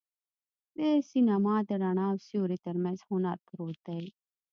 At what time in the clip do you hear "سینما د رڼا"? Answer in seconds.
1.09-2.07